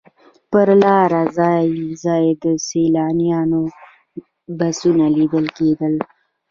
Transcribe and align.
پر 0.51 0.67
لاره 0.83 1.21
ځای 1.37 1.65
ځای 2.03 2.25
د 2.43 2.45
سیلانیانو 2.67 3.61
بسونه 4.59 5.05
لیدل 5.15 5.45
کېدل. 5.57 5.93